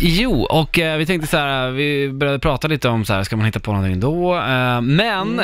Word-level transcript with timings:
Jo, 0.00 0.42
och 0.42 0.78
eh, 0.78 0.98
vi 0.98 1.06
tänkte 1.06 1.28
så 1.28 1.36
här, 1.36 1.70
vi 1.70 2.12
började 2.12 2.38
prata 2.38 2.68
lite 2.68 2.88
om 2.88 3.04
så 3.04 3.12
här, 3.12 3.22
ska 3.22 3.36
man 3.36 3.46
hitta 3.46 3.60
på 3.60 3.72
någonting 3.72 4.00
då? 4.00 4.36
Eh, 4.36 4.80
men 4.80 5.40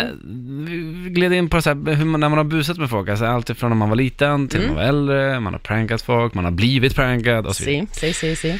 vi 1.04 1.10
gled 1.10 1.32
in 1.32 1.50
på 1.50 1.62
så 1.62 1.70
här, 1.70 1.94
hur 1.94 2.04
man, 2.04 2.20
när 2.20 2.28
man 2.28 2.38
har 2.38 2.44
busat 2.44 2.78
med 2.78 2.90
folk, 2.90 3.08
alltså 3.08 3.24
allt 3.24 3.50
ifrån 3.50 3.70
när 3.70 3.76
man 3.76 3.88
var 3.88 3.96
liten 3.96 4.48
till 4.48 4.60
när 4.60 4.66
man 4.66 4.76
var 4.76 4.82
äldre, 4.82 5.40
man 5.40 5.52
har 5.52 5.60
prankat 5.60 6.02
folk, 6.02 6.34
man 6.34 6.44
har 6.44 6.52
blivit 6.52 6.94
prankad 6.94 7.46
och 7.46 7.56
så 7.56 7.64
vidare. 7.64 7.86
Si, 7.92 8.12
si, 8.12 8.14
si, 8.14 8.36
si. 8.36 8.58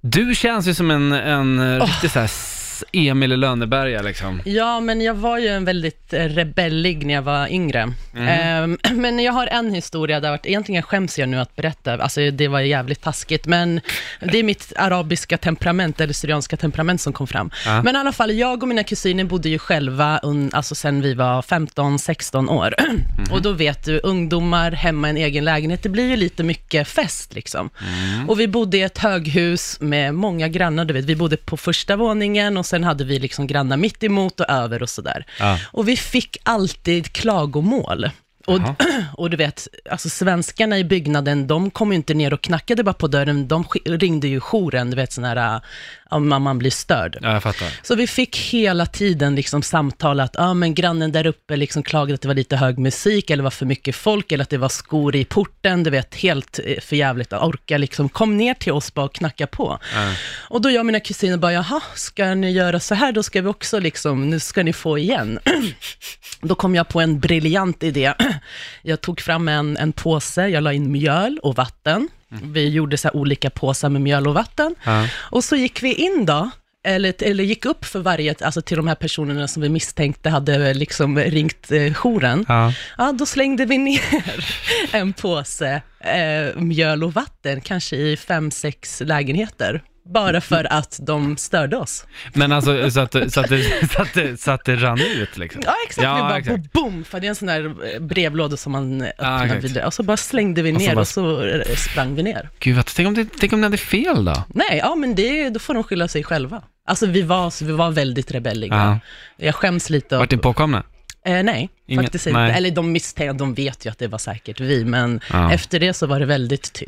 Du 0.00 0.34
känns 0.34 0.66
ju 0.68 0.74
som 0.74 0.90
en, 0.90 1.12
en 1.12 1.80
riktig 1.80 2.10
så 2.10 2.18
här 2.18 2.55
Emil 2.92 3.32
i 3.32 3.36
Lönneberga 3.36 4.02
liksom. 4.02 4.42
Ja, 4.44 4.80
men 4.80 5.00
jag 5.00 5.14
var 5.14 5.38
ju 5.38 5.48
en 5.48 5.64
väldigt 5.64 6.12
eh, 6.12 6.24
rebellig 6.24 7.06
när 7.06 7.14
jag 7.14 7.22
var 7.22 7.48
yngre. 7.48 7.92
Ehm, 8.16 8.78
men 8.90 9.18
jag 9.18 9.32
har 9.32 9.46
en 9.46 9.74
historia 9.74 10.20
där 10.20 10.30
vart, 10.30 10.46
egentligen 10.46 10.82
skäms 10.82 11.18
jag 11.18 11.28
nu 11.28 11.40
att 11.40 11.56
berätta, 11.56 12.02
alltså 12.02 12.30
det 12.30 12.48
var 12.48 12.60
jävligt 12.60 13.02
taskigt, 13.02 13.46
men 13.46 13.80
det 14.20 14.38
är 14.38 14.42
mitt 14.42 14.72
arabiska 14.76 15.38
temperament, 15.38 16.00
eller 16.00 16.12
syrianska 16.12 16.56
temperament 16.56 17.00
som 17.00 17.12
kom 17.12 17.26
fram. 17.26 17.50
Ja. 17.66 17.82
Men 17.82 17.96
i 17.96 17.98
alla 17.98 18.12
fall, 18.12 18.32
jag 18.32 18.62
och 18.62 18.68
mina 18.68 18.84
kusiner 18.84 19.24
bodde 19.24 19.48
ju 19.48 19.58
själva, 19.58 20.20
un, 20.22 20.50
alltså 20.52 20.74
sen 20.74 21.02
vi 21.02 21.14
var 21.14 21.42
15-16 21.42 22.48
år. 22.50 22.74
Och 23.30 23.42
då 23.42 23.52
vet 23.52 23.84
du, 23.84 24.00
ungdomar 24.02 24.72
hemma 24.72 25.08
i 25.08 25.10
en 25.10 25.16
egen 25.16 25.44
lägenhet, 25.44 25.82
det 25.82 25.88
blir 25.88 26.08
ju 26.08 26.16
lite 26.16 26.42
mycket 26.42 26.88
fest 26.88 27.34
liksom. 27.34 27.70
Och 28.28 28.40
vi 28.40 28.48
bodde 28.48 28.76
i 28.76 28.82
ett 28.82 28.98
höghus 28.98 29.80
med 29.80 30.14
många 30.14 30.48
grannar, 30.48 30.84
du 30.84 30.94
vet, 30.94 31.04
vi 31.04 31.16
bodde 31.16 31.36
på 31.36 31.56
första 31.56 31.96
våningen 31.96 32.56
och 32.56 32.65
sen 32.66 32.84
hade 32.84 33.04
vi 33.04 33.18
liksom 33.18 33.46
grannar 33.46 33.76
mitt 33.76 34.02
emot 34.02 34.40
och 34.40 34.50
över 34.50 34.82
och 34.82 34.90
sådär. 34.90 35.26
Ja. 35.38 35.58
Och 35.72 35.88
vi 35.88 35.96
fick 35.96 36.36
alltid 36.42 37.12
klagomål. 37.12 38.10
Och, 38.46 38.60
och 39.12 39.30
du 39.30 39.36
vet, 39.36 39.68
alltså 39.90 40.08
svenskarna 40.08 40.78
i 40.78 40.84
byggnaden, 40.84 41.46
de 41.46 41.70
kom 41.70 41.92
ju 41.92 41.96
inte 41.96 42.14
ner 42.14 42.34
och 42.34 42.40
knackade 42.40 42.84
bara 42.84 42.94
på 42.94 43.08
dörren, 43.08 43.48
de 43.48 43.64
ringde 43.84 44.28
ju 44.28 44.40
jouren, 44.40 44.90
du 44.90 44.96
vet 44.96 45.12
sån 45.12 45.24
här, 45.24 45.60
om 46.10 46.28
man 46.28 46.58
blir 46.58 46.70
störd. 46.70 47.18
Ja, 47.22 47.32
jag 47.32 47.42
fattar. 47.42 47.68
Så 47.82 47.94
vi 47.94 48.06
fick 48.06 48.36
hela 48.36 48.86
tiden 48.86 49.34
liksom 49.34 49.62
samtal 49.62 50.20
att, 50.20 50.34
ja 50.34 50.54
men 50.54 50.74
grannen 50.74 51.12
där 51.12 51.26
uppe 51.26 51.56
liksom 51.56 51.82
klagade 51.82 52.14
att 52.14 52.20
det 52.20 52.28
var 52.28 52.34
lite 52.34 52.56
hög 52.56 52.78
musik, 52.78 53.30
eller 53.30 53.42
var 53.42 53.50
för 53.50 53.66
mycket 53.66 53.96
folk, 53.96 54.32
eller 54.32 54.42
att 54.42 54.50
det 54.50 54.58
var 54.58 54.68
skor 54.68 55.16
i 55.16 55.24
porten, 55.24 55.82
du 55.82 55.90
vet, 55.90 56.14
helt 56.14 56.60
eh, 56.64 56.80
för 56.80 56.96
jävligt 56.96 57.32
att 57.32 57.42
orka 57.42 57.78
liksom, 57.78 58.08
kom 58.08 58.36
ner 58.36 58.54
till 58.54 58.72
oss 58.72 58.94
bara 58.94 59.06
och 59.06 59.14
knacka 59.14 59.46
på. 59.46 59.78
Ja. 59.94 60.12
Och 60.48 60.60
då 60.60 60.70
jag 60.70 60.80
och 60.80 60.86
mina 60.86 61.00
kusiner 61.00 61.36
bara, 61.36 61.52
jaha, 61.52 61.80
ska 61.94 62.34
ni 62.34 62.50
göra 62.50 62.80
så 62.80 62.94
här, 62.94 63.12
då 63.12 63.22
ska 63.22 63.42
vi 63.42 63.48
också 63.48 63.78
liksom, 63.78 64.30
nu 64.30 64.40
ska 64.40 64.62
ni 64.62 64.72
få 64.72 64.98
igen. 64.98 65.38
då 66.40 66.54
kom 66.54 66.74
jag 66.74 66.88
på 66.88 67.00
en 67.00 67.20
briljant 67.20 67.82
idé. 67.82 68.12
Jag 68.82 69.00
tog 69.00 69.20
fram 69.20 69.48
en, 69.48 69.76
en 69.76 69.92
påse, 69.92 70.48
jag 70.48 70.62
la 70.62 70.72
in 70.72 70.92
mjöl 70.92 71.38
och 71.42 71.56
vatten. 71.56 72.08
Vi 72.28 72.68
gjorde 72.68 72.96
så 72.96 73.10
olika 73.10 73.50
påsar 73.50 73.88
med 73.88 74.02
mjöl 74.02 74.28
och 74.28 74.34
vatten. 74.34 74.74
Ja. 74.84 75.08
Och 75.14 75.44
så 75.44 75.56
gick 75.56 75.82
vi 75.82 75.94
in 75.94 76.26
då, 76.26 76.50
eller, 76.86 77.14
eller 77.22 77.44
gick 77.44 77.64
upp 77.64 77.84
för 77.84 77.98
varje, 77.98 78.34
alltså 78.40 78.62
till 78.62 78.76
de 78.76 78.88
här 78.88 78.94
personerna 78.94 79.48
som 79.48 79.62
vi 79.62 79.68
misstänkte 79.68 80.30
hade 80.30 80.74
liksom 80.74 81.18
ringt 81.18 81.72
eh, 81.72 81.92
jouren. 81.94 82.44
Ja. 82.48 82.72
Ja, 82.98 83.12
då 83.12 83.26
slängde 83.26 83.64
vi 83.64 83.78
ner 83.78 84.24
en 84.92 85.12
påse 85.12 85.82
eh, 86.00 86.60
mjöl 86.60 87.04
och 87.04 87.12
vatten, 87.12 87.60
kanske 87.60 87.96
i 87.96 88.16
fem, 88.16 88.50
sex 88.50 89.02
lägenheter. 89.04 89.82
Bara 90.14 90.40
för 90.40 90.72
att 90.72 90.98
de 91.02 91.36
störde 91.36 91.76
oss. 91.76 92.06
Men 92.34 92.52
alltså 92.52 92.90
så 92.90 93.00
att, 93.00 93.12
så, 93.12 93.18
att 93.40 93.48
det, 93.48 93.88
så, 93.92 94.02
att 94.02 94.14
det, 94.14 94.40
så 94.40 94.50
att 94.50 94.64
det 94.64 94.76
rann 94.76 95.00
ut 95.00 95.36
liksom? 95.36 95.62
Ja, 95.64 95.74
exakt. 95.86 96.04
Ja, 96.04 96.14
vi 96.14 96.20
bara 96.20 96.38
exakt. 96.38 96.72
boom, 96.72 97.04
för 97.04 97.20
det 97.20 97.26
är 97.26 97.28
en 97.28 97.34
sån 97.34 97.48
där 97.48 97.64
eh, 97.94 98.00
brevlåda 98.00 98.56
som 98.56 98.72
man 98.72 99.00
eh, 99.02 99.08
Ja, 99.18 99.24
öppnar 99.24 99.44
exakt. 99.56 99.64
vid. 99.64 99.78
Och 99.84 99.94
så 99.94 100.02
bara 100.02 100.16
slängde 100.16 100.62
vi 100.62 100.72
ner 100.72 100.94
bara- 100.94 101.00
och 101.00 101.08
så 101.08 101.44
eh, 101.46 101.74
sprang 101.76 102.14
vi 102.14 102.22
ner. 102.22 102.48
Gud, 102.58 102.76
vad- 102.76 102.86
tänk 102.86 103.08
om, 103.08 103.14
det, 103.14 103.26
tänk 103.40 103.52
om 103.52 103.60
ni 103.60 103.64
hade 103.66 103.76
fel 103.76 104.24
då? 104.24 104.44
Nej, 104.48 104.78
ja 104.82 104.94
men 104.94 105.14
det, 105.14 105.50
då 105.50 105.58
får 105.58 105.74
de 105.74 105.84
skylla 105.84 106.08
sig 106.08 106.24
själva. 106.24 106.62
Alltså 106.88 107.06
vi 107.06 107.22
var, 107.22 107.64
vi 107.64 107.72
var 107.72 107.90
väldigt 107.90 108.30
rebelliga. 108.30 108.74
Ja. 108.74 109.44
Jag 109.46 109.54
skäms 109.54 109.90
lite. 109.90 110.18
Vart 110.18 110.30
ni 110.30 110.36
påkomna? 110.38 110.82
Eh, 111.26 111.42
nej, 111.42 111.68
Ingen- 111.86 112.04
faktiskt 112.04 112.26
inte. 112.26 112.38
nej. 112.40 112.52
Eller 112.56 112.70
de 112.70 112.92
misstänkte, 112.92 113.38
de 113.38 113.54
vet 113.54 113.86
ju 113.86 113.90
att 113.90 113.98
det 113.98 114.08
var 114.08 114.18
säkert 114.18 114.60
vi, 114.60 114.84
men 114.84 115.20
Ja. 115.32 115.52
efter 115.52 115.80
det 115.80 115.92
så 115.94 116.06
var 116.06 116.20
det 116.20 116.26
väldigt 116.26 116.62
tyst. 116.72 116.82